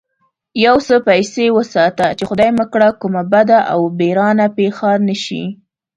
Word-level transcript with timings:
يو 0.65 0.75
څه 0.87 0.95
پيسې 1.07 1.45
وساته 1.57 2.05
چې 2.17 2.23
خدای 2.29 2.51
مکړه 2.59 2.89
کومه 3.01 3.23
بده 3.33 3.59
و 3.81 3.83
بېرانه 3.99 4.45
پېښه 4.57 4.89
نه 5.07 5.15
شي. 5.23 5.43